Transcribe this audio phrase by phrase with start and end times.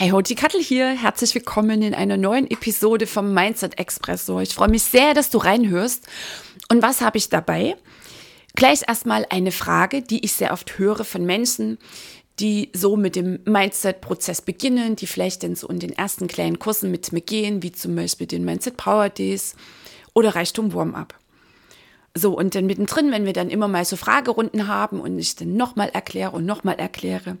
[0.00, 4.38] Hey Hoti Kattel hier, herzlich willkommen in einer neuen Episode vom Mindset Expresso.
[4.38, 6.06] Ich freue mich sehr, dass du reinhörst.
[6.70, 7.74] Und was habe ich dabei?
[8.54, 11.78] Gleich erstmal eine Frage, die ich sehr oft höre von Menschen,
[12.38, 16.92] die so mit dem Mindset-Prozess beginnen, die vielleicht dann so in den ersten kleinen Kursen
[16.92, 19.56] mit mir gehen, wie zum Beispiel den Mindset Power Days
[20.14, 21.18] oder Reichtum Warm-up.
[22.14, 25.56] So, und dann mittendrin, wenn wir dann immer mal so Fragerunden haben und ich dann
[25.56, 27.36] nochmal erkläre und nochmal erkläre,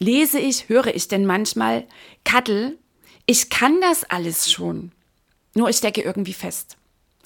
[0.00, 1.86] lese ich, höre ich denn manchmal,
[2.24, 2.78] Kattel,
[3.26, 4.90] ich kann das alles schon,
[5.54, 6.76] nur ich stecke irgendwie fest.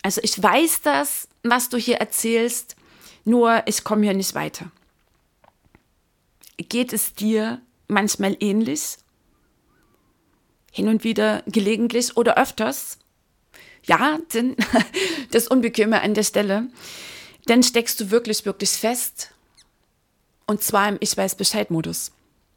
[0.03, 2.77] Also ich weiß das, was du hier erzählst,
[3.25, 4.71] nur ich komme hier nicht weiter.
[6.59, 8.99] Geht es dir manchmal ähnlich?
[10.71, 12.99] Hin und wieder gelegentlich oder öfters?
[13.85, 14.57] Ja, denn
[15.31, 16.69] das Unbequeme an der Stelle.
[17.47, 19.31] Dann steckst du wirklich, wirklich fest.
[20.47, 22.13] Und zwar im Ich weiß Bescheid-Modus.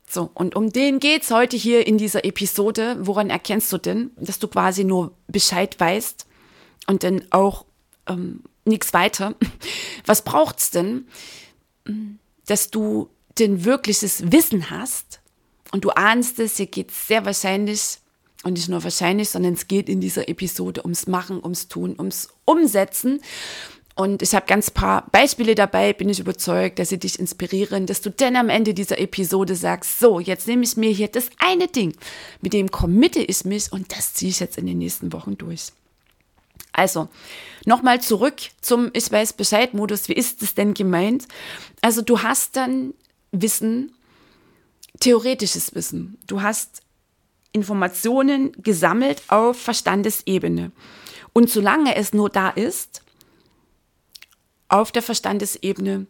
[0.09, 2.97] So, und um den geht's heute hier in dieser Episode.
[3.01, 6.25] Woran erkennst du denn, dass du quasi nur Bescheid weißt
[6.87, 7.65] und dann auch
[8.07, 9.35] ähm, nichts weiter?
[10.05, 11.07] Was braucht's denn,
[12.45, 15.19] dass du denn wirkliches Wissen hast
[15.71, 17.99] und du ahnst es, hier geht's sehr wahrscheinlich
[18.43, 22.29] und nicht nur wahrscheinlich, sondern es geht in dieser Episode ums Machen, ums Tun, ums
[22.45, 23.19] Umsetzen.
[23.97, 27.99] Und ich habe ganz paar Beispiele dabei, bin ich überzeugt, dass sie dich inspirieren, dass
[27.99, 31.67] du dann am Ende dieser Episode sagst, so, jetzt nehme ich mir hier das eine
[31.67, 31.95] Ding,
[32.39, 35.71] mit dem committe ich mich und das ziehe ich jetzt in den nächsten Wochen durch.
[36.73, 37.09] Also,
[37.65, 40.09] nochmal zurück zum Ich weiß Bescheid-Modus.
[40.09, 41.27] Wie ist es denn gemeint?
[41.81, 42.93] Also, du hast dann
[43.31, 43.93] Wissen,
[44.99, 46.19] theoretisches Wissen.
[46.27, 46.83] Du hast
[47.51, 50.71] Informationen gesammelt auf Verstandesebene.
[51.33, 53.01] Und solange es nur da ist,
[54.69, 56.07] auf der Verstandesebene,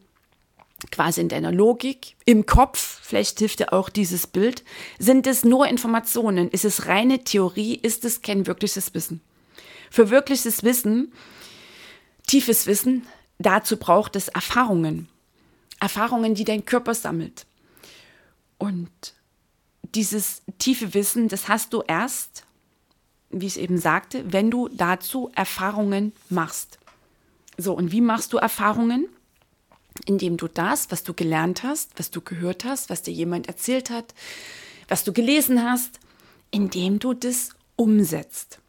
[0.91, 4.63] quasi in deiner Logik, im Kopf, vielleicht hilft dir auch dieses Bild,
[4.99, 9.21] sind es nur Informationen, ist es reine Theorie, ist es kein wirkliches Wissen.
[9.89, 11.13] Für wirkliches Wissen,
[12.27, 13.07] tiefes Wissen,
[13.39, 15.09] dazu braucht es Erfahrungen.
[15.79, 17.45] Erfahrungen, die dein Körper sammelt.
[18.57, 18.89] Und
[19.95, 22.45] dieses tiefe Wissen, das hast du erst,
[23.29, 26.79] wie ich eben sagte, wenn du dazu Erfahrungen machst.
[27.57, 29.07] So, und wie machst du Erfahrungen?
[30.05, 33.89] Indem du das, was du gelernt hast, was du gehört hast, was dir jemand erzählt
[33.89, 34.13] hat,
[34.87, 35.99] was du gelesen hast,
[36.51, 38.59] indem du das umsetzt.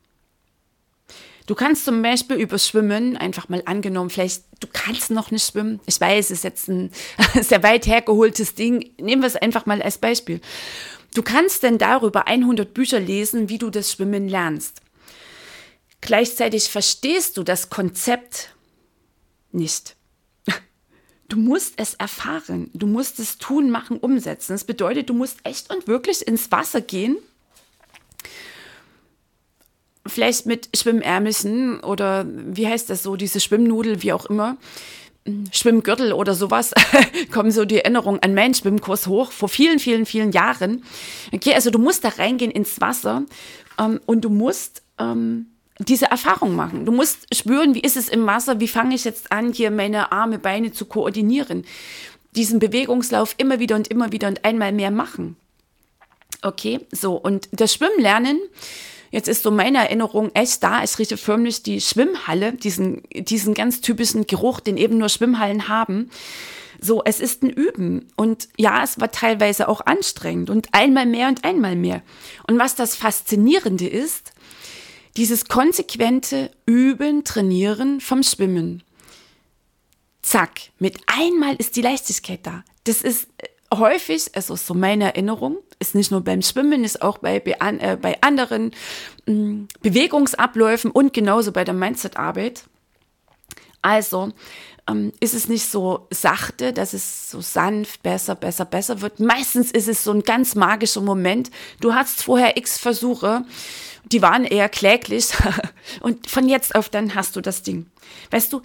[1.47, 5.81] Du kannst zum Beispiel über Schwimmen, einfach mal angenommen, vielleicht, du kannst noch nicht schwimmen.
[5.87, 6.91] Ich weiß, es ist jetzt ein
[7.41, 8.91] sehr weit hergeholtes Ding.
[9.01, 10.41] Nehmen wir es einfach mal als Beispiel.
[11.15, 14.83] Du kannst denn darüber 100 Bücher lesen, wie du das Schwimmen lernst.
[16.03, 18.55] Gleichzeitig verstehst du das Konzept
[19.59, 19.97] nicht.
[21.29, 22.71] Du musst es erfahren.
[22.73, 24.53] Du musst es tun, machen, umsetzen.
[24.53, 27.19] Das bedeutet, du musst echt und wirklich ins Wasser gehen.
[30.07, 34.57] Vielleicht mit Schwimmärmelchen oder wie heißt das so, diese Schwimmnudel, wie auch immer.
[35.53, 36.73] Schwimmgürtel oder sowas,
[37.31, 40.83] kommen so die Erinnerungen an meinen Schwimmkurs hoch, vor vielen, vielen, vielen Jahren.
[41.33, 43.25] Okay, also du musst da reingehen ins Wasser
[43.79, 45.49] ähm, und du musst ähm,
[45.79, 46.85] diese Erfahrung machen.
[46.85, 50.13] Du musst spüren, wie ist es im Wasser, wie fange ich jetzt an, hier meine
[50.13, 51.65] Arme, Beine zu koordinieren.
[52.35, 55.37] Diesen Bewegungslauf immer wieder und immer wieder und einmal mehr machen.
[56.43, 58.39] Okay, so und das Schwimmlernen,
[59.11, 60.83] jetzt ist so meine Erinnerung echt da.
[60.83, 66.11] Ich rieche förmlich die Schwimmhalle, diesen, diesen ganz typischen Geruch, den eben nur Schwimmhallen haben.
[66.81, 68.07] So, es ist ein Üben.
[68.15, 72.03] Und ja, es war teilweise auch anstrengend und einmal mehr und einmal mehr.
[72.47, 74.33] Und was das Faszinierende ist,
[75.19, 78.85] dieses konsequente Üben, Trainieren vom Schwimmen.
[80.23, 82.63] Zack, mit einmal ist die Leichtigkeit da.
[82.85, 87.19] Das ist äh, häufig, also so meine Erinnerung, ist nicht nur beim Schwimmen, ist auch
[87.19, 88.73] bei, äh, bei anderen
[89.27, 92.65] mh, mm, Bewegungsabläufen und genauso bei der Mindset-Arbeit.
[93.83, 94.33] Also
[94.89, 99.19] ähm, ist es nicht so sachte, dass es so sanft, besser, besser, besser wird.
[99.19, 101.51] Meistens ist es so ein ganz magischer Moment.
[101.81, 103.45] Du hast vorher x Versuche,
[104.13, 105.29] die waren eher kläglich
[106.01, 107.87] und von jetzt auf dann hast du das Ding.
[108.31, 108.63] Weißt du,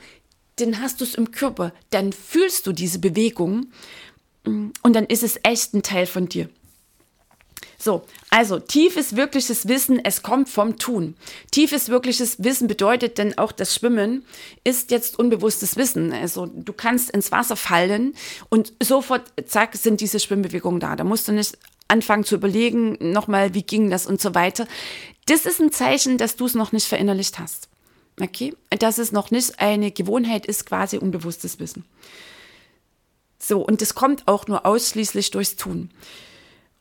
[0.58, 3.68] dann hast du es im Körper, dann fühlst du diese Bewegung
[4.46, 6.50] mm, und dann ist es echt ein Teil von dir.
[7.84, 11.16] So, also tiefes wirkliches Wissen, es kommt vom Tun.
[11.52, 14.26] Tiefes wirkliches Wissen bedeutet denn auch das Schwimmen
[14.64, 16.14] ist jetzt unbewusstes Wissen.
[16.14, 18.14] Also du kannst ins Wasser fallen
[18.48, 20.96] und sofort, zack, sind diese Schwimmbewegungen da.
[20.96, 21.58] Da musst du nicht
[21.94, 24.68] anfangen zu überlegen, nochmal, wie ging das und so weiter.
[25.28, 27.70] Das ist ein Zeichen, dass du es noch nicht verinnerlicht hast.
[28.20, 28.56] Okay?
[28.78, 31.86] Dass es noch nicht eine Gewohnheit ist, quasi unbewusstes Wissen.
[33.40, 35.92] So, und das kommt auch nur ausschließlich durchs Tun.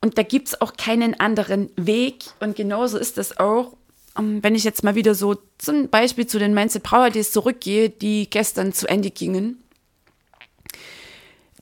[0.00, 2.24] Und da gibt es auch keinen anderen Weg.
[2.40, 3.76] Und genauso ist das auch,
[4.18, 7.90] ähm, wenn ich jetzt mal wieder so zum Beispiel zu den Mindset Power Days zurückgehe,
[7.90, 9.62] die gestern zu Ende gingen.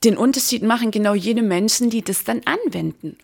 [0.03, 3.17] Den Unterschied machen genau jene Menschen, die das dann anwenden.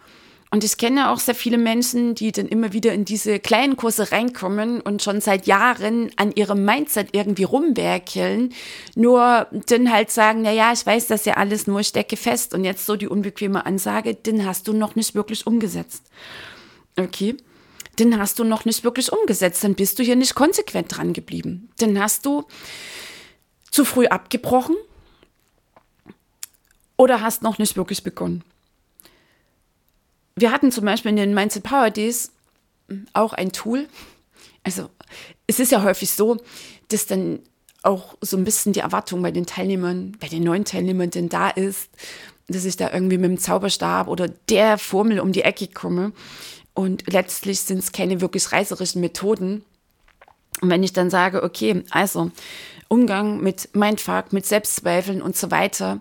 [0.49, 4.11] Und ich kenne auch sehr viele Menschen, die dann immer wieder in diese kleinen Kurse
[4.13, 8.53] reinkommen und schon seit Jahren an ihrem Mindset irgendwie rumwerkeln,
[8.95, 12.53] nur dann halt sagen, na ja, ich weiß das ja alles, nur ich stecke fest
[12.53, 16.03] und jetzt so die unbequeme Ansage, den hast du noch nicht wirklich umgesetzt.
[16.97, 17.35] Okay?
[17.99, 21.69] Den hast du noch nicht wirklich umgesetzt, dann bist du hier nicht konsequent dran geblieben.
[21.79, 22.45] Dann hast du
[23.69, 24.77] zu früh abgebrochen
[26.95, 28.45] oder hast noch nicht wirklich begonnen
[30.37, 32.31] wir hatten zum Beispiel in den Mindset Power Days
[33.13, 33.87] auch ein Tool.
[34.63, 34.89] Also
[35.47, 36.37] es ist ja häufig so,
[36.89, 37.39] dass dann
[37.83, 41.49] auch so ein bisschen die Erwartung bei den Teilnehmern, bei den neuen Teilnehmern denn da
[41.49, 41.89] ist,
[42.47, 46.13] dass ich da irgendwie mit dem Zauberstab oder der Formel um die Ecke komme.
[46.73, 49.63] Und letztlich sind es keine wirklich reißerischen Methoden.
[50.61, 52.31] Und wenn ich dann sage, okay, also
[52.87, 55.99] Umgang mit Mindfuck, mit Selbstzweifeln und so weiter,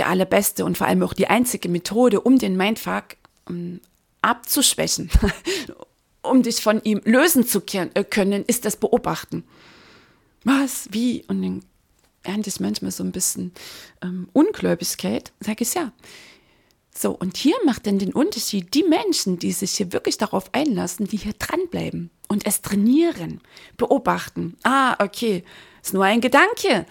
[0.00, 3.16] die allerbeste und vor allem auch die einzige Methode, um den Mindfuck
[3.46, 3.80] um, ähm,
[4.22, 5.10] abzuschwächen,
[6.22, 9.44] um dich von ihm lösen zu äh, können, ist das Beobachten.
[10.44, 11.22] Was, wie?
[11.28, 11.60] Und dann
[12.22, 13.52] ernte ich manchmal so ein bisschen
[14.02, 15.92] ähm, Ungläubigkeit, sage ich ja.
[16.96, 21.06] So, und hier macht dann den Unterschied die Menschen, die sich hier wirklich darauf einlassen,
[21.06, 23.42] die hier dranbleiben und es trainieren,
[23.76, 24.56] beobachten.
[24.62, 25.44] Ah, okay,
[25.82, 26.86] ist nur ein Gedanke,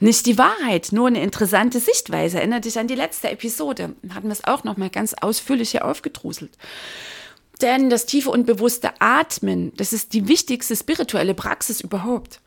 [0.00, 2.38] nicht die Wahrheit, nur eine interessante Sichtweise.
[2.38, 5.84] Erinnere dich an die letzte Episode, hatten wir es auch noch mal ganz ausführlich hier
[5.84, 6.56] aufgedruselt.
[7.60, 12.40] Denn das tiefe und bewusste Atmen, das ist die wichtigste spirituelle Praxis überhaupt.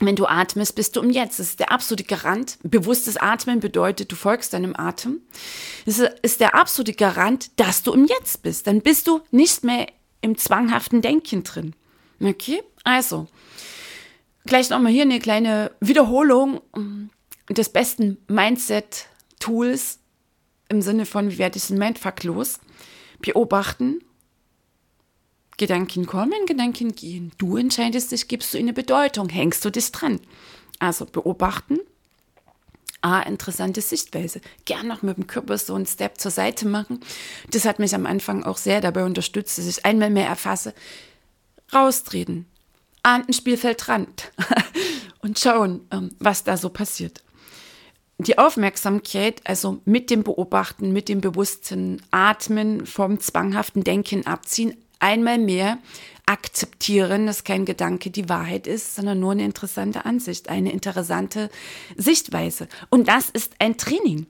[0.00, 1.40] Wenn du atmest, bist du im Jetzt.
[1.40, 2.58] Das ist der absolute Garant.
[2.62, 5.20] Bewusstes Atmen bedeutet, du folgst deinem Atem.
[5.86, 8.68] Das ist der absolute Garant, dass du im Jetzt bist.
[8.68, 9.88] Dann bist du nicht mehr
[10.20, 11.74] im zwanghaften Denken drin.
[12.20, 12.62] Okay?
[12.84, 13.26] Also,
[14.48, 16.62] Gleich nochmal hier eine kleine Wiederholung
[17.50, 19.98] des besten Mindset-Tools
[20.70, 22.58] im Sinne von, wie werde ich den Mindfuck los?
[23.18, 24.00] Beobachten.
[25.58, 27.30] Gedanken kommen, Gedanken gehen.
[27.36, 30.18] Du entscheidest dich, gibst du ihnen eine Bedeutung, hängst du dich dran.
[30.78, 31.80] Also beobachten.
[33.02, 34.40] Ah, interessante Sichtweise.
[34.64, 37.00] Gern noch mit dem Körper so einen Step zur Seite machen.
[37.50, 40.72] Das hat mich am Anfang auch sehr dabei unterstützt, dass ich einmal mehr erfasse.
[41.70, 42.46] Raustreten,
[43.02, 44.32] an ein Spielfeldrand
[45.20, 47.22] und schauen, ähm, was da so passiert.
[48.18, 55.38] Die Aufmerksamkeit, also mit dem Beobachten, mit dem bewussten Atmen, vom zwanghaften Denken abziehen, einmal
[55.38, 55.78] mehr
[56.26, 61.48] akzeptieren, dass kein Gedanke die Wahrheit ist, sondern nur eine interessante Ansicht, eine interessante
[61.96, 62.68] Sichtweise.
[62.90, 64.26] Und das ist ein Training.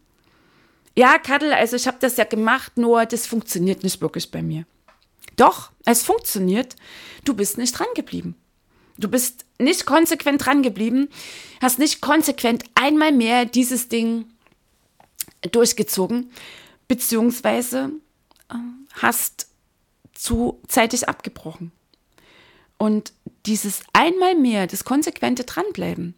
[0.95, 4.65] Ja, Kadel, also ich habe das ja gemacht, nur das funktioniert nicht wirklich bei mir.
[5.37, 6.77] Doch, es funktioniert.
[7.25, 8.37] Du bist nicht dran geblieben.
[8.99, 11.09] Du bist nicht konsequent dran geblieben,
[11.62, 14.26] hast nicht konsequent einmal mehr dieses Ding
[15.52, 16.31] durchgezogen,
[16.88, 17.93] beziehungsweise
[18.50, 18.55] äh,
[18.95, 19.49] hast
[20.12, 21.71] zu zeitig abgebrochen.
[22.76, 23.12] Und
[23.47, 26.14] dieses einmal mehr, das konsequente Dranbleiben,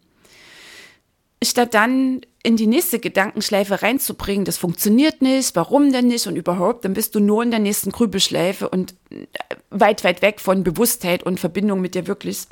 [1.42, 6.84] statt dann in die nächste Gedankenschleife reinzubringen, das funktioniert nicht, warum denn nicht und überhaupt,
[6.84, 9.26] dann bist du nur in der nächsten Grübelschleife und äh,
[9.70, 12.46] weit, weit weg von Bewusstheit und Verbindung mit dir wirklich.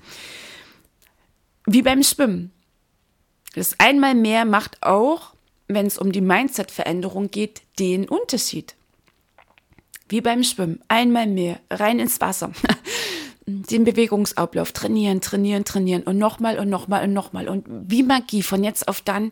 [1.67, 2.53] Wie beim Schwimmen.
[3.55, 5.35] Das einmal mehr macht auch,
[5.69, 8.75] wenn es um die Mindset-Veränderung geht, den Unterschied.
[10.09, 10.81] Wie beim Schwimmen.
[10.89, 12.53] Einmal mehr rein ins Wasser.
[13.49, 17.49] den Bewegungsablauf trainieren, trainieren, trainieren und nochmal und nochmal und nochmal.
[17.49, 19.31] Und wie Magie, von jetzt auf dann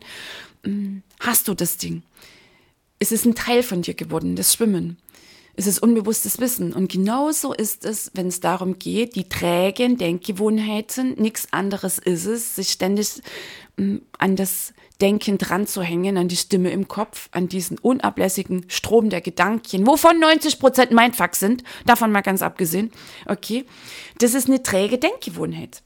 [0.63, 2.03] mm, hast du das Ding.
[2.99, 4.97] Es ist ein Teil von dir geworden, das Schwimmen.
[5.55, 6.73] Es ist unbewusstes Wissen.
[6.73, 12.55] Und genauso ist es, wenn es darum geht, die trägen Denkgewohnheiten, nichts anderes ist es,
[12.55, 13.21] sich ständig
[13.77, 18.65] mm, an das Denken dran zu hängen, an die Stimme im Kopf, an diesen unablässigen
[18.67, 22.91] Strom der Gedanken, wovon 90 Prozent Mindfuck sind, davon mal ganz abgesehen.
[23.25, 23.65] Okay,
[24.19, 25.83] das ist eine träge Denkgewohnheit.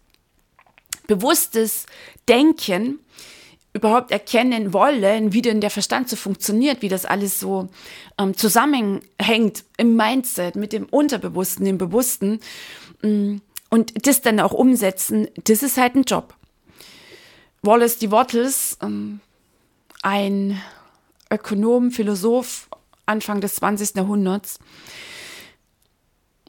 [1.07, 1.87] bewusstes
[2.29, 2.99] Denken
[3.73, 7.69] überhaupt erkennen wollen, wie denn der Verstand so funktioniert, wie das alles so
[8.17, 12.39] ähm, zusammenhängt im Mindset, mit dem Unterbewussten, dem Bewussten
[13.01, 13.37] mm,
[13.69, 16.35] und das dann auch umsetzen, das ist halt ein Job.
[17.63, 18.11] Wallace D.
[18.11, 19.19] Wattles, ähm,
[20.01, 20.59] ein
[21.29, 22.67] Ökonom, Philosoph
[23.05, 23.95] Anfang des 20.
[23.95, 24.59] Jahrhunderts,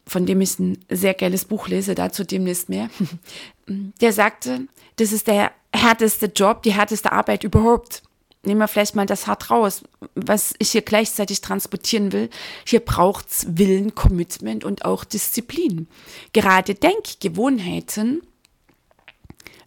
[0.07, 2.88] von dem ich ein sehr geiles Buch lese, dazu demnächst mehr,
[3.66, 8.02] der sagte, das ist der härteste Job, die härteste Arbeit überhaupt.
[8.45, 9.83] Nehmen wir vielleicht mal das hart raus,
[10.16, 12.28] was ich hier gleichzeitig transportieren will.
[12.66, 15.87] Hier braucht's Willen, Commitment und auch Disziplin.
[16.33, 18.23] Gerade Denkgewohnheiten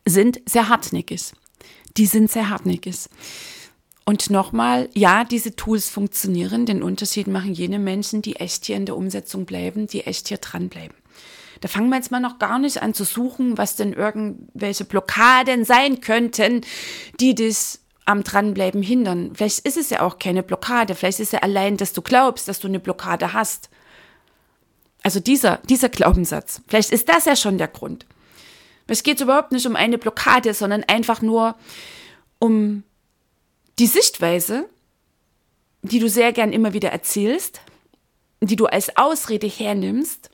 [0.05, 1.33] sind sehr hartnäckig.
[1.97, 3.09] Die sind sehr hartnäckig.
[4.05, 6.67] Und nochmal, ja, diese Tools funktionieren.
[6.67, 10.37] Den Unterschied machen jene Menschen, die echt hier in der Umsetzung bleiben, die echt hier
[10.37, 10.95] dranbleiben.
[11.61, 15.65] Da fangen wir jetzt mal noch gar nicht an zu suchen, was denn irgendwelche Blockaden
[15.65, 16.61] sein könnten,
[17.19, 19.31] die dich am Dranbleiben hindern.
[19.33, 20.93] Vielleicht ist es ja auch keine Blockade.
[20.93, 23.69] Vielleicht ist es ja allein, dass du glaubst, dass du eine Blockade hast.
[25.01, 26.61] Also dieser, dieser Glaubenssatz.
[26.67, 28.05] Vielleicht ist das ja schon der Grund.
[28.87, 31.55] Es geht überhaupt nicht um eine Blockade, sondern einfach nur
[32.39, 32.83] um
[33.79, 34.69] die Sichtweise,
[35.81, 37.61] die du sehr gern immer wieder erzählst,
[38.41, 40.29] die du als Ausrede hernimmst,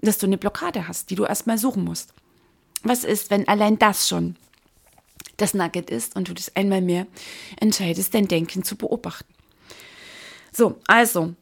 [0.00, 2.12] dass du eine Blockade hast, die du erstmal suchen musst.
[2.82, 4.36] Was ist, wenn allein das schon
[5.36, 7.06] das Nugget ist und du dich einmal mehr
[7.60, 9.32] entscheidest, dein Denken zu beobachten?
[10.52, 11.34] So, also,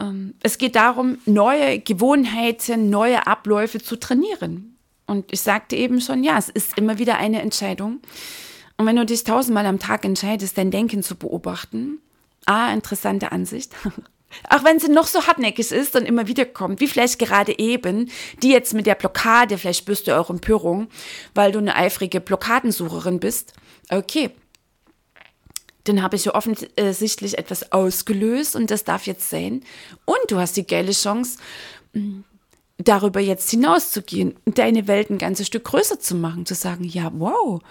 [0.00, 4.71] ähm, es geht darum, neue Gewohnheiten, neue Abläufe zu trainieren.
[5.12, 8.00] Und ich sagte eben schon, ja, es ist immer wieder eine Entscheidung.
[8.78, 11.98] Und wenn du dich tausendmal am Tag entscheidest, dein Denken zu beobachten,
[12.46, 13.74] ah, interessante Ansicht.
[14.48, 18.10] Auch wenn sie noch so hartnäckig ist und immer wieder kommt, wie vielleicht gerade eben,
[18.42, 20.88] die jetzt mit der Blockade, vielleicht spürst du auch Empörung,
[21.34, 23.52] weil du eine eifrige Blockadensucherin bist.
[23.90, 24.30] Okay.
[25.84, 29.62] Dann habe ich ja offensichtlich etwas ausgelöst und das darf jetzt sein.
[30.06, 31.36] Und du hast die geile Chance,
[32.84, 37.10] darüber jetzt hinauszugehen und deine Welt ein ganzes Stück größer zu machen, zu sagen, ja,
[37.14, 37.62] wow,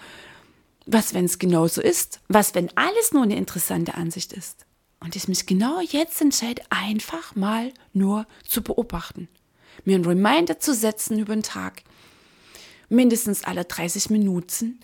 [0.85, 2.19] was, wenn es genauso ist?
[2.27, 4.65] Was, wenn alles nur eine interessante Ansicht ist?
[4.99, 9.27] Und ich mich genau jetzt entscheide, einfach mal nur zu beobachten.
[9.83, 11.83] Mir einen Reminder zu setzen über den Tag.
[12.89, 14.79] Mindestens alle 30 Minuten.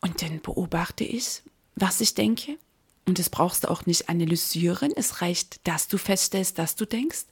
[0.00, 1.42] Und dann beobachte ich,
[1.76, 2.56] was ich denke.
[3.04, 4.92] Und das brauchst du auch nicht analysieren.
[4.94, 7.24] Es reicht, dass du feststellst, dass du denkst.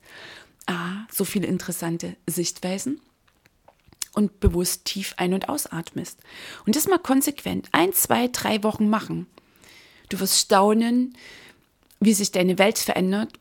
[0.70, 3.00] Ah, so viele interessante Sichtweisen
[4.12, 6.20] und bewusst tief ein- und ausatmest.
[6.64, 9.26] Und das mal konsequent ein, zwei, drei Wochen machen.
[10.10, 11.16] Du wirst staunen,
[11.98, 13.32] wie sich deine Welt verändert,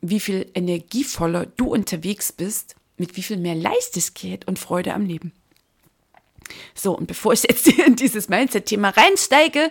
[0.00, 5.32] wie viel energievoller du unterwegs bist, mit wie viel mehr Leichtigkeit und Freude am Leben.
[6.74, 9.70] So, und bevor ich jetzt in dieses Mindset-Thema reinsteige,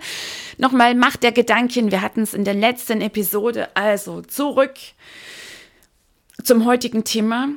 [0.60, 1.90] nochmal Macht der Gedanken.
[1.90, 3.76] Wir hatten es in der letzten Episode.
[3.76, 4.76] Also zurück
[6.46, 7.50] zum heutigen Thema.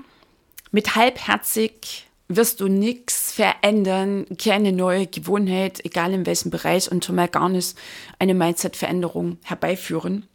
[0.71, 7.17] Mit halbherzig wirst du nichts verändern, keine neue Gewohnheit, egal in welchem Bereich und schon
[7.17, 7.77] mal gar nicht
[8.19, 10.27] eine Mindset-Veränderung herbeiführen.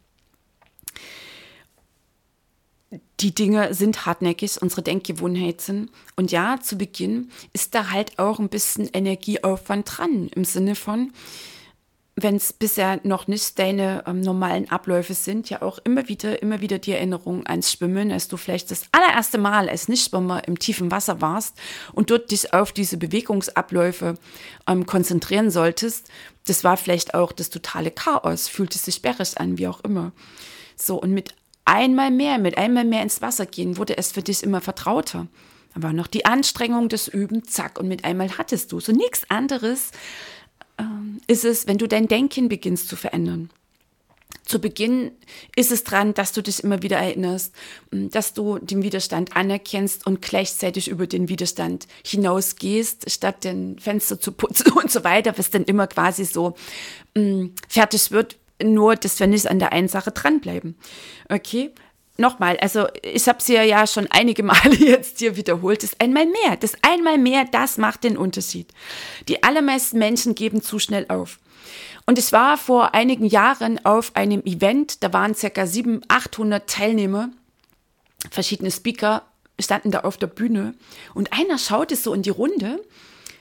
[3.20, 5.90] Die Dinge sind hartnäckig, unsere Denkgewohnheiten.
[6.16, 11.12] Und ja, zu Beginn ist da halt auch ein bisschen Energieaufwand dran, im Sinne von,
[12.16, 16.60] wenn es bisher noch nicht deine ähm, normalen Abläufe sind, ja auch immer wieder, immer
[16.60, 20.92] wieder die Erinnerung ans Schwimmen, als du vielleicht das allererste Mal als Nichtschwimmer im tiefen
[20.92, 21.56] Wasser warst
[21.92, 24.14] und dort dich auf diese Bewegungsabläufe
[24.68, 26.08] ähm, konzentrieren solltest.
[26.46, 30.12] Das war vielleicht auch das totale Chaos, fühlte sich sperrig an, wie auch immer.
[30.76, 34.44] So, und mit einmal mehr, mit einmal mehr ins Wasser gehen, wurde es für dich
[34.44, 35.26] immer vertrauter.
[35.74, 39.28] Da war noch die Anstrengung des Üben, zack, und mit einmal hattest du so nichts
[39.28, 39.90] anderes
[40.78, 43.50] ähm, ist es, wenn du dein Denken beginnst zu verändern.
[44.44, 45.12] Zu Beginn
[45.56, 47.54] ist es dran, dass du dich immer wieder erinnerst,
[47.90, 54.32] dass du den Widerstand anerkennst und gleichzeitig über den Widerstand hinausgehst, statt den Fenster zu
[54.32, 56.54] putzen und so weiter, was dann immer quasi so
[57.14, 60.76] mh, fertig wird, nur dass wir nicht an der einen Sache dranbleiben.
[61.30, 61.70] Okay?
[62.16, 66.26] Nochmal, also ich habe es ja, ja schon einige Male jetzt hier wiederholt, das einmal
[66.26, 68.68] mehr, das einmal mehr, das macht den Unterschied.
[69.28, 71.38] Die allermeisten Menschen geben zu schnell auf.
[72.06, 77.30] Und es war vor einigen Jahren auf einem Event, da waren circa 700, 800 Teilnehmer,
[78.30, 79.22] verschiedene Speaker
[79.58, 80.74] standen da auf der Bühne
[81.14, 82.80] und einer schaute so in die Runde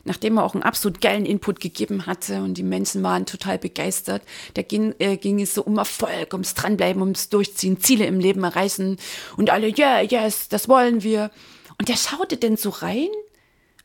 [0.04, 4.22] nachdem er auch einen absolut geilen Input gegeben hatte und die Menschen waren total begeistert,
[4.54, 8.44] da ging, äh, ging es so um Erfolg, ums Dranbleiben, ums Durchziehen, Ziele im Leben
[8.44, 8.98] erreichen
[9.38, 11.32] und alle, yeah, yes, das wollen wir.
[11.80, 13.10] Und der schaute denn so rein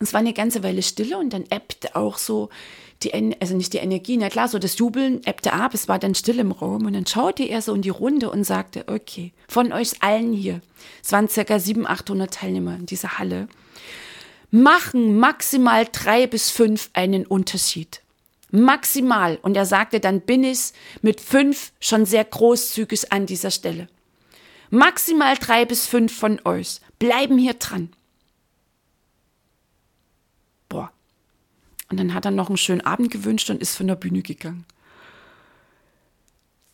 [0.00, 2.50] es war eine ganze Weile Stille und dann ebbte auch so
[3.02, 6.14] die, also nicht die Energie, na klar, so das Jubeln ebbte ab, es war dann
[6.14, 9.72] still im Raum und dann schaute er so in die Runde und sagte, okay, von
[9.72, 10.60] euch allen hier,
[11.02, 13.48] es waren circa 700, 800 Teilnehmer in dieser Halle,
[14.50, 18.02] machen maximal drei bis fünf einen Unterschied.
[18.50, 19.38] Maximal.
[19.42, 23.88] Und er sagte, dann bin ich mit fünf schon sehr großzügig an dieser Stelle.
[24.70, 27.90] Maximal drei bis fünf von euch bleiben hier dran.
[30.68, 30.90] Boah.
[31.90, 34.66] Und dann hat er noch einen schönen Abend gewünscht und ist von der Bühne gegangen.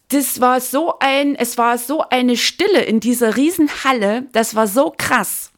[0.08, 4.94] Das war so ein, es war so eine Stille in dieser Riesenhalle, das war so
[4.96, 5.50] krass.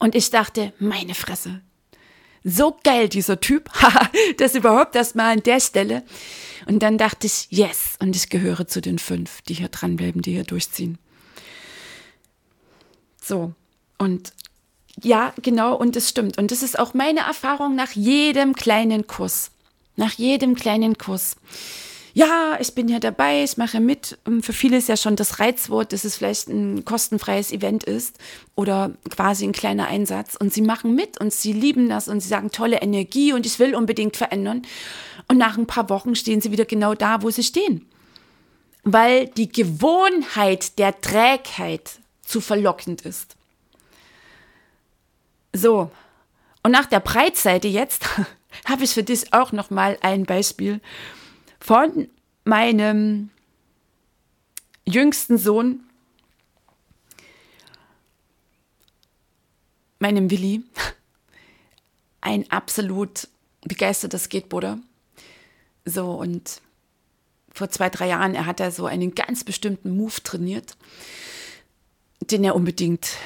[0.00, 1.60] Und ich dachte, meine Fresse,
[2.42, 3.70] so geil dieser Typ,
[4.38, 6.02] das überhaupt erstmal an der Stelle.
[6.66, 10.32] Und dann dachte ich, yes, und ich gehöre zu den fünf, die hier dranbleiben, die
[10.32, 10.98] hier durchziehen.
[13.22, 13.52] So,
[13.98, 14.32] und
[15.02, 16.38] ja, genau, und es stimmt.
[16.38, 19.50] Und das ist auch meine Erfahrung nach jedem kleinen Kurs.
[19.96, 21.36] Nach jedem kleinen Kurs.
[22.12, 24.18] Ja, ich bin ja dabei, ich mache mit.
[24.40, 28.18] Für viele ist ja schon das Reizwort, dass es vielleicht ein kostenfreies Event ist
[28.56, 30.36] oder quasi ein kleiner Einsatz.
[30.36, 33.58] Und sie machen mit und sie lieben das und sie sagen tolle Energie und ich
[33.58, 34.62] will unbedingt verändern.
[35.28, 37.86] Und nach ein paar Wochen stehen sie wieder genau da, wo sie stehen.
[38.82, 43.36] Weil die Gewohnheit der Trägheit zu verlockend ist.
[45.52, 45.90] So,
[46.62, 48.04] und nach der Breitseite jetzt
[48.64, 50.80] habe ich für dich auch noch mal ein Beispiel
[51.60, 52.08] von
[52.44, 53.30] meinem
[54.86, 55.80] jüngsten Sohn,
[59.98, 60.64] meinem Willi,
[62.20, 63.28] ein absolut
[63.62, 64.78] begeisterter Skateboarder.
[65.84, 66.60] So, und
[67.52, 70.76] vor zwei, drei Jahren, er hat da so einen ganz bestimmten Move trainiert,
[72.20, 73.16] den er unbedingt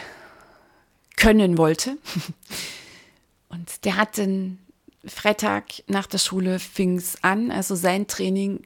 [1.16, 1.96] können wollte.
[3.48, 4.63] Und der hat den
[5.06, 8.62] Freitag nach der Schule fing es an, also sein Training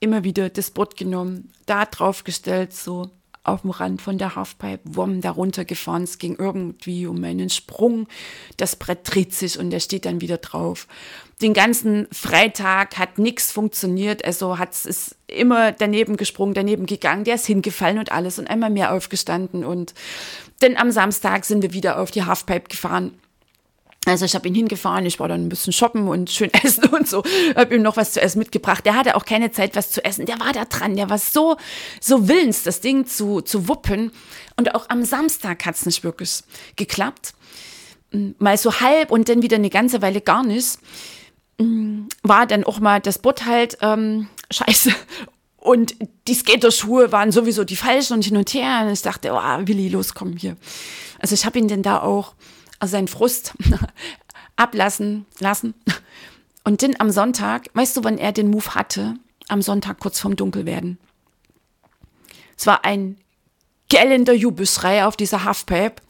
[0.00, 3.10] immer wieder das Boot genommen, da drauf gestellt, so
[3.46, 6.02] auf dem Rand von der Halfpipe, wumm, da runtergefahren.
[6.02, 8.08] Es ging irgendwie um einen Sprung.
[8.56, 10.88] Das Brett dreht sich und er steht dann wieder drauf.
[11.40, 14.24] Den ganzen Freitag hat nichts funktioniert.
[14.24, 17.24] Also hat es immer daneben gesprungen, daneben gegangen.
[17.24, 19.64] Der ist hingefallen und alles und einmal mehr aufgestanden.
[19.64, 19.94] Und
[20.58, 23.12] dann am Samstag sind wir wieder auf die Halfpipe gefahren.
[24.06, 27.08] Also ich habe ihn hingefahren, ich war dann ein bisschen shoppen und schön essen und
[27.08, 27.24] so,
[27.56, 28.86] habe ihm noch was zu essen mitgebracht.
[28.86, 30.26] Der hatte auch keine Zeit, was zu essen.
[30.26, 31.56] Der war da dran, der war so,
[32.00, 34.12] so willens, das Ding zu, zu wuppen.
[34.56, 36.44] Und auch am Samstag hat es nicht wirklich
[36.76, 37.34] geklappt.
[38.38, 40.78] Mal so halb und dann wieder eine ganze Weile gar nicht.
[42.22, 44.92] War dann auch mal das Boot halt ähm, scheiße.
[45.56, 45.96] Und
[46.28, 48.84] die Skaterschuhe waren sowieso die falschen und hin und her.
[48.86, 50.56] Und ich dachte, oh, Willi, los, komm hier.
[51.18, 52.34] Also ich habe ihn denn da auch
[52.78, 53.54] also seinen Frust
[54.56, 55.74] ablassen lassen.
[56.64, 59.14] Und dann am Sonntag, weißt du, wann er den Move hatte?
[59.48, 60.98] Am Sonntag kurz vorm Dunkelwerden.
[62.58, 63.18] Es war ein
[63.88, 66.02] gellender Jubelschrei auf dieser Halfpipe.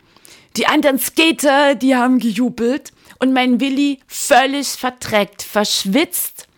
[0.56, 2.92] Die anderen Skater, die haben gejubelt.
[3.18, 6.48] Und mein Willi völlig verdreckt, verschwitzt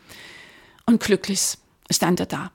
[0.86, 1.56] und glücklich
[1.90, 2.50] stand er da.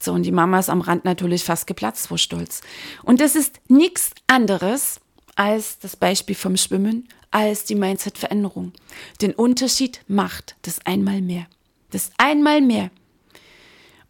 [0.00, 2.60] So, und die Mama ist am Rand natürlich fast geplatzt vor Stolz.
[3.02, 5.00] Und das ist nichts anderes
[5.36, 8.72] als das Beispiel vom Schwimmen, als die Mindset-Veränderung.
[9.20, 11.46] Den Unterschied macht das einmal mehr.
[11.90, 12.90] Das einmal mehr.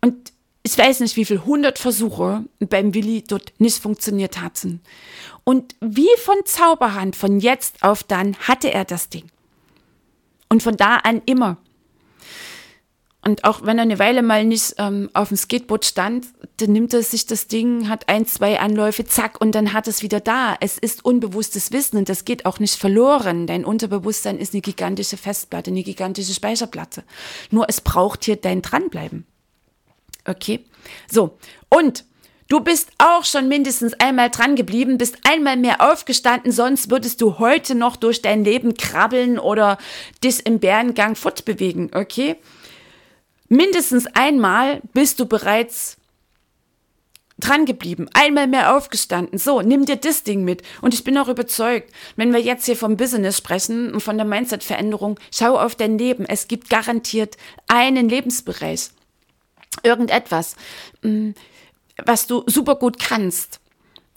[0.01, 4.81] Und ich weiß nicht, wie viele hundert Versuche beim Willi dort nicht funktioniert hatten.
[5.45, 9.27] Und wie von Zauberhand, von jetzt auf dann, hatte er das Ding.
[10.49, 11.57] Und von da an immer.
[13.23, 16.95] Und auch wenn er eine Weile mal nicht ähm, auf dem Skateboard stand, dann nimmt
[16.95, 20.57] er sich das Ding, hat ein, zwei Anläufe, zack, und dann hat es wieder da.
[20.61, 23.47] Es ist unbewusstes Wissen und das geht auch nicht verloren.
[23.47, 27.05] Dein Unterbewusstsein ist eine gigantische Festplatte, eine gigantische Speicherplatte.
[27.51, 29.27] Nur es braucht hier dein Dranbleiben.
[30.27, 30.65] Okay?
[31.11, 31.37] So.
[31.69, 32.05] Und
[32.49, 37.39] Du bist auch schon mindestens einmal dran geblieben, bist einmal mehr aufgestanden, sonst würdest du
[37.39, 39.79] heute noch durch dein Leben krabbeln oder
[40.25, 42.35] dich im Bärengang fortbewegen, okay?
[43.51, 45.97] Mindestens einmal bist du bereits
[47.41, 49.39] dran geblieben, einmal mehr aufgestanden.
[49.39, 50.63] So, nimm dir das Ding mit.
[50.83, 54.27] Und ich bin auch überzeugt, wenn wir jetzt hier vom Business sprechen und von der
[54.27, 56.27] Mindset-Veränderung, schau auf dein Leben.
[56.27, 57.37] Es gibt garantiert
[57.67, 58.91] einen Lebensbereich,
[59.83, 60.55] irgendetwas,
[61.03, 61.31] mm,
[62.05, 63.59] was du super gut kannst.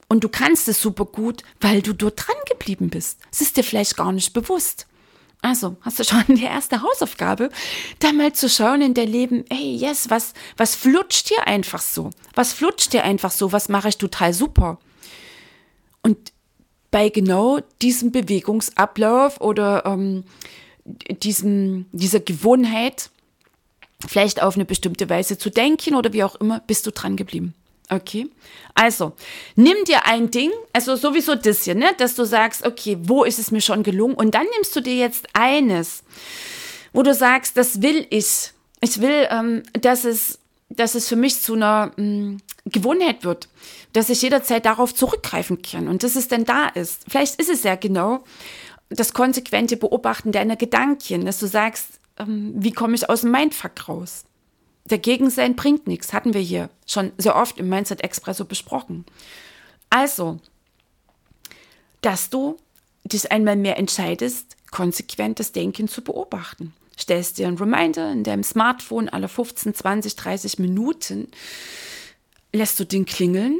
[0.09, 3.17] Und du kannst es super gut, weil du dort dran geblieben bist.
[3.31, 4.85] Es ist dir vielleicht gar nicht bewusst.
[5.43, 7.49] Also, hast du schon die erste Hausaufgabe,
[7.99, 12.11] da mal zu schauen in der Leben, hey, yes, was, was flutscht hier einfach so?
[12.33, 13.51] Was flutscht hier einfach so?
[13.51, 14.79] Was mache ich total super?
[16.01, 16.31] Und
[16.91, 20.23] bei genau diesem Bewegungsablauf oder ähm,
[20.85, 23.09] diesem, dieser Gewohnheit,
[24.07, 27.53] vielleicht auf eine bestimmte Weise zu denken oder wie auch immer, bist du dran geblieben.
[27.89, 28.29] Okay,
[28.75, 29.13] also
[29.55, 33.39] nimm dir ein Ding, also sowieso das hier, ne, dass du sagst, okay, wo ist
[33.39, 34.15] es mir schon gelungen?
[34.15, 36.03] Und dann nimmst du dir jetzt eines,
[36.93, 38.51] wo du sagst, das will ich.
[38.79, 43.49] Ich will, ähm, dass es, dass es für mich zu einer mh, mm, Gewohnheit wird,
[43.91, 47.03] dass ich jederzeit darauf zurückgreifen kann und dass es denn da ist.
[47.07, 48.23] Vielleicht ist es ja genau
[48.89, 53.87] das konsequente Beobachten deiner Gedanken, dass du sagst, ähm, wie komme ich aus dem Mindfuck
[53.87, 54.25] raus?
[54.85, 59.05] Dagegen sein bringt nichts, hatten wir hier schon sehr oft im Mindset Expresso besprochen.
[59.89, 60.39] Also,
[62.01, 62.57] dass du
[63.05, 66.73] dich einmal mehr entscheidest, konsequent das Denken zu beobachten.
[66.97, 71.29] Stellst dir einen Reminder in deinem Smartphone alle 15, 20, 30 Minuten,
[72.51, 73.57] lässt du den klingeln,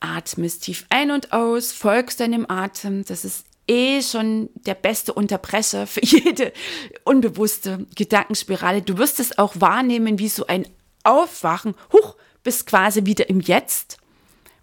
[0.00, 3.04] atmest tief ein und aus, folgst deinem Atem.
[3.04, 6.52] Das ist eh schon der beste Unterbrecher für jede
[7.04, 8.82] unbewusste Gedankenspirale.
[8.82, 10.66] Du wirst es auch wahrnehmen, wie so ein
[11.04, 13.98] Aufwachen, huch, bist quasi wieder im Jetzt,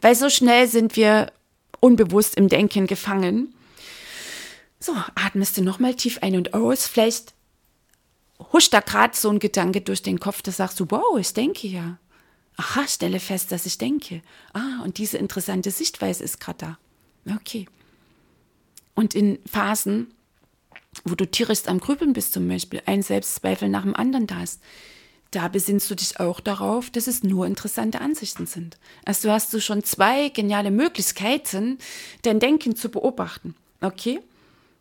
[0.01, 1.31] weil so schnell sind wir
[1.79, 3.53] unbewusst im Denken gefangen.
[4.79, 6.87] So, atmest du nochmal tief ein und aus.
[6.87, 7.33] Vielleicht
[8.51, 11.67] huscht da gerade so ein Gedanke durch den Kopf, da sagst du, wow, ich denke
[11.67, 11.97] ja.
[12.57, 14.21] Aha, stelle fest, dass ich denke.
[14.53, 16.77] Ah, und diese interessante Sichtweise ist gerade
[17.25, 17.35] da.
[17.35, 17.67] Okay.
[18.95, 20.07] Und in Phasen,
[21.03, 24.61] wo du tierisch am Grübeln bist, zum Beispiel, ein Selbstzweifel nach dem anderen da ist,
[25.31, 28.77] da besinnst du dich auch darauf, dass es nur interessante Ansichten sind.
[29.03, 31.77] Also hast du schon zwei geniale Möglichkeiten,
[32.21, 33.53] dein Denken zu beobachten.
[33.81, 34.21] Okay?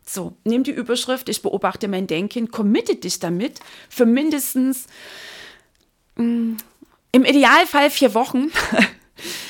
[0.05, 4.85] So, nimm die Überschrift, ich beobachte mein Denken, committe dich damit für mindestens
[6.15, 6.57] mh, mm,
[7.11, 8.51] im Idealfall vier Wochen.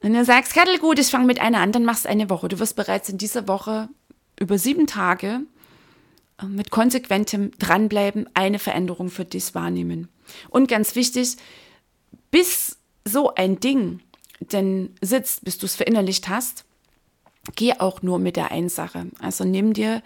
[0.00, 2.48] Wenn du sagst, Kattel, gut, ich fange mit einer an, dann machst du eine Woche.
[2.48, 3.88] Du wirst bereits in dieser Woche
[4.38, 5.40] über sieben Tage
[6.40, 10.08] äh, mit konsequentem Dranbleiben eine Veränderung für dich wahrnehmen.
[10.50, 11.36] Und ganz wichtig,
[12.30, 14.00] bis so ein Ding
[14.40, 16.64] denn sitzt, bis du es verinnerlicht hast,
[17.54, 19.06] geh auch nur mit der einen Sache.
[19.20, 20.02] Also nimm dir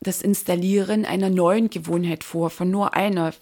[0.00, 3.32] das Installieren einer neuen Gewohnheit vor, von nur einer.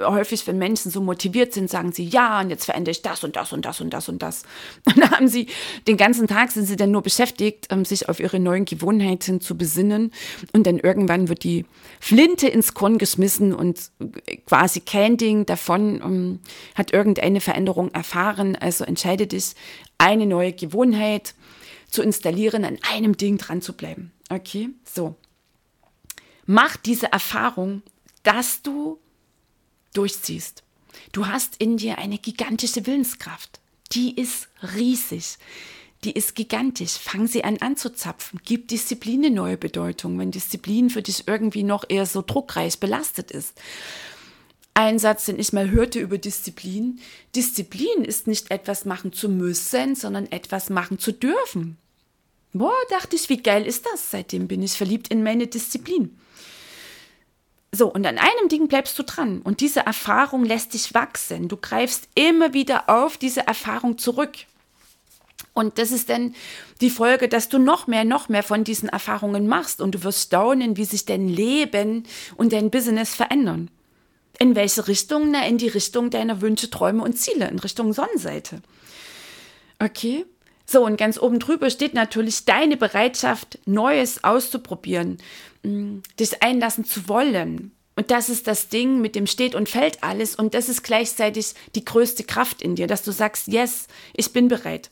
[0.00, 3.36] Häufig, wenn Menschen so motiviert sind, sagen sie, ja, und jetzt verändere ich das und
[3.36, 4.42] das und das und das und das.
[4.84, 5.46] Und dann haben sie,
[5.86, 9.56] den ganzen Tag sind sie dann nur beschäftigt, um sich auf ihre neuen Gewohnheiten zu
[9.56, 10.12] besinnen.
[10.52, 11.64] Und dann irgendwann wird die
[12.00, 13.90] Flinte ins Korn geschmissen und
[14.46, 16.40] quasi kein Ding davon um,
[16.74, 18.56] hat irgendeine Veränderung erfahren.
[18.56, 19.54] Also entscheide dich,
[19.98, 21.34] eine neue Gewohnheit
[21.90, 24.12] zu installieren, an einem Ding dran zu bleiben.
[24.30, 25.16] Okay, so
[26.48, 27.82] mach diese Erfahrung,
[28.24, 28.98] dass du
[29.94, 30.62] durchziehst.
[31.12, 33.60] Du hast in dir eine gigantische Willenskraft.
[33.92, 35.38] Die ist riesig.
[36.04, 36.92] Die ist gigantisch.
[36.92, 38.40] Fang sie an anzuzapfen.
[38.44, 43.30] Gib Disziplin eine neue Bedeutung, wenn Disziplin für dich irgendwie noch eher so druckreich belastet
[43.30, 43.60] ist.
[44.74, 47.00] Ein Satz, den ich mal hörte über Disziplin.
[47.34, 51.78] Disziplin ist nicht etwas machen zu müssen, sondern etwas machen zu dürfen.
[52.52, 54.12] Boah, dachte ich, wie geil ist das?
[54.12, 56.16] Seitdem bin ich verliebt in meine Disziplin.
[57.70, 59.42] So, und an einem Ding bleibst du dran.
[59.42, 61.48] Und diese Erfahrung lässt dich wachsen.
[61.48, 64.32] Du greifst immer wieder auf diese Erfahrung zurück.
[65.52, 66.34] Und das ist dann
[66.80, 70.28] die Folge, dass du noch mehr, noch mehr von diesen Erfahrungen machst und du wirst
[70.28, 72.04] staunen, wie sich dein Leben
[72.36, 73.68] und dein Business verändern.
[74.38, 75.32] In welche Richtung?
[75.32, 78.62] Na, in die Richtung deiner Wünsche, Träume und Ziele, in Richtung Sonnenseite.
[79.80, 80.24] Okay?
[80.64, 85.18] So, und ganz oben drüber steht natürlich deine Bereitschaft, Neues auszuprobieren,
[86.18, 87.72] dich einlassen zu wollen.
[87.96, 90.36] Und das ist das Ding, mit dem steht und fällt alles.
[90.36, 94.48] Und das ist gleichzeitig die größte Kraft in dir, dass du sagst, yes, ich bin
[94.48, 94.90] bereit.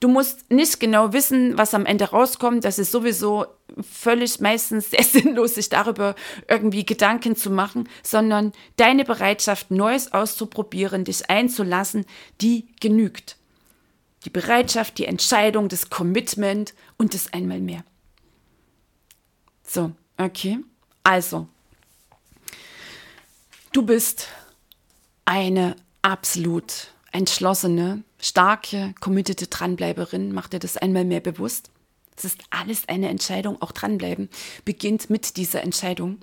[0.00, 2.64] Du musst nicht genau wissen, was am Ende rauskommt.
[2.64, 3.46] Das ist sowieso
[3.80, 6.14] völlig meistens sehr sinnlos, sich darüber
[6.48, 12.04] irgendwie Gedanken zu machen, sondern deine Bereitschaft, Neues auszuprobieren, dich einzulassen,
[12.40, 13.36] die genügt
[14.24, 17.84] die Bereitschaft, die Entscheidung, das Commitment und das einmal mehr.
[19.62, 20.58] So, okay.
[21.02, 21.48] Also,
[23.72, 24.28] du bist
[25.24, 30.32] eine absolut entschlossene, starke, committete Dranbleiberin.
[30.32, 31.70] Mach dir das einmal mehr bewusst.
[32.16, 34.28] Es ist alles eine Entscheidung, auch dranbleiben
[34.64, 36.18] beginnt mit dieser Entscheidung.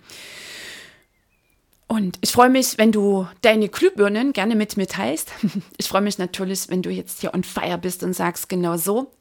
[1.88, 5.32] Und ich freue mich, wenn du deine Glühbirnen gerne mit mir teilst.
[5.78, 9.12] Ich freue mich natürlich, wenn du jetzt hier on fire bist und sagst, genau so,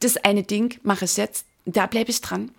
[0.00, 2.50] das eine Ding mache ich jetzt, da bleibe ich dran.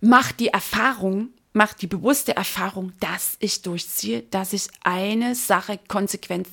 [0.00, 6.48] Mach die Erfahrung, mach die bewusste Erfahrung, dass ich durchziehe, dass ich eine Sache konsequent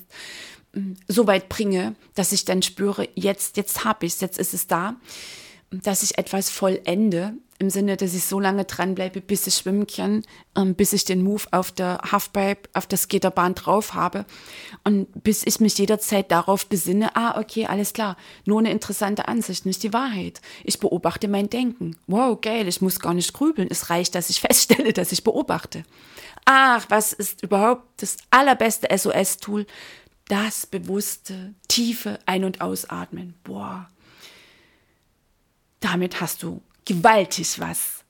[0.72, 4.54] hm, so weit bringe, dass ich dann spüre, jetzt, jetzt habe ich es, jetzt ist
[4.54, 4.96] es da.
[5.70, 10.22] dass ich etwas vollende, im Sinne, dass ich so lange dranbleibe, bis ich schwimmen kann,
[10.56, 14.24] ähm, bis ich den Move auf der Halfpipe, auf der Skaterbahn drauf habe
[14.82, 19.66] und bis ich mich jederzeit darauf besinne, ah, okay, alles klar, nur eine interessante Ansicht,
[19.66, 20.40] nicht die Wahrheit.
[20.64, 21.96] Ich beobachte mein Denken.
[22.06, 23.68] Wow, geil, ich muss gar nicht grübeln.
[23.70, 25.84] Es reicht, dass ich feststelle, dass ich beobachte.
[26.44, 29.66] Ach, was ist überhaupt das allerbeste SOS-Tool?
[30.28, 33.34] Das bewusste, tiefe Ein- und Ausatmen.
[33.44, 33.88] Boah.
[35.80, 38.04] Damit hast du gewaltig was.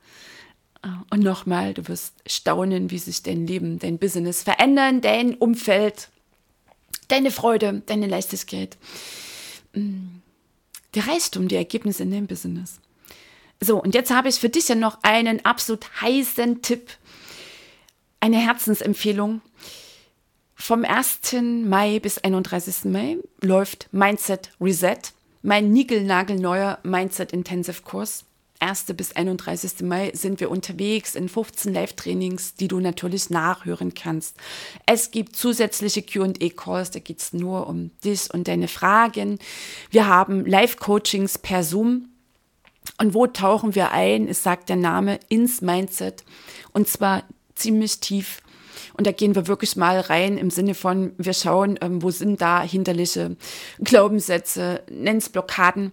[1.10, 6.08] Und nochmal, du wirst staunen, wie sich dein Leben, dein Business verändern, dein Umfeld,
[7.08, 8.76] deine Freude, deine Leichtigkeit,
[9.72, 10.20] mm,
[10.94, 12.80] der Reichtum, die Ergebnisse in deinem Business.
[13.60, 16.90] So, und jetzt habe ich für dich ja noch einen absolut heißen Tipp,
[18.20, 19.40] eine Herzensempfehlung.
[20.54, 21.32] Vom 1.
[21.64, 22.84] Mai bis 31.
[22.90, 24.98] Mai läuft Mindset Reset,
[25.42, 28.24] mein niegelnagelneuer Mindset Intensive Kurs.
[28.60, 28.84] 1.
[28.96, 29.80] bis 31.
[29.82, 34.36] Mai sind wir unterwegs in 15 Live-Trainings, die du natürlich nachhören kannst.
[34.86, 39.38] Es gibt zusätzliche QA-Calls, da geht es nur um dich und deine Fragen.
[39.90, 42.08] Wir haben Live-Coachings per Zoom.
[42.98, 44.28] Und wo tauchen wir ein?
[44.28, 46.24] Es sagt der Name ins Mindset.
[46.72, 48.40] Und zwar ziemlich tief
[48.96, 52.40] und da gehen wir wirklich mal rein im Sinne von, wir schauen, ähm, wo sind
[52.40, 53.36] da hinderliche
[53.80, 55.92] Glaubenssätze, nenn's Blockaden.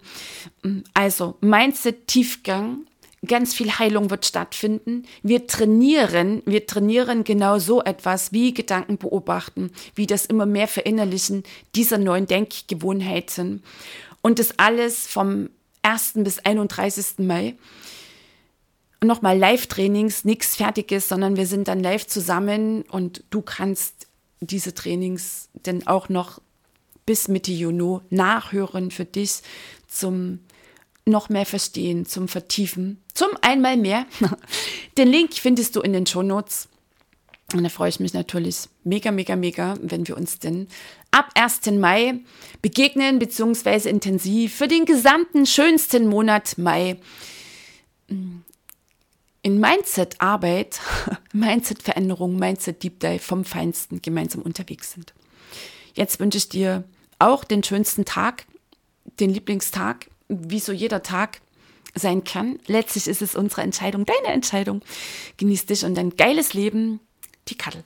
[0.94, 2.86] Also Mindset-Tiefgang,
[3.26, 5.04] ganz viel Heilung wird stattfinden.
[5.22, 11.44] Wir trainieren, wir trainieren genau so etwas wie Gedanken beobachten, wie das immer mehr Verinnerlichen
[11.74, 13.62] dieser neuen Denkgewohnheiten.
[14.22, 15.50] Und das alles vom
[15.82, 16.12] 1.
[16.16, 17.18] bis 31.
[17.18, 17.56] Mai
[19.02, 24.06] nochmal Live-Trainings, nichts Fertiges, sondern wir sind dann live zusammen und du kannst
[24.40, 26.40] diese Trainings dann auch noch
[27.06, 29.42] bis Mitte Juni nachhören für dich
[29.88, 30.40] zum
[31.04, 34.06] noch mehr verstehen, zum Vertiefen, zum einmal mehr.
[34.98, 36.68] Den Link findest du in den Show Notes.
[37.52, 40.68] Und da freue ich mich natürlich mega, mega, mega, wenn wir uns denn
[41.10, 41.66] ab 1.
[41.72, 42.20] Mai
[42.62, 46.96] begegnen, beziehungsweise intensiv für den gesamten schönsten Monat Mai
[49.42, 50.80] in Mindset-Arbeit,
[51.32, 55.12] Mindset-Veränderung, Mindset-Deep Dive vom Feinsten gemeinsam unterwegs sind.
[55.94, 56.84] Jetzt wünsche ich dir
[57.18, 58.46] auch den schönsten Tag,
[59.20, 61.40] den Lieblingstag, wie so jeder Tag
[61.94, 62.58] sein kann.
[62.66, 64.80] Letztlich ist es unsere Entscheidung, deine Entscheidung.
[65.36, 67.00] Genieß dich und dein geiles Leben.
[67.48, 67.84] Die Kattel.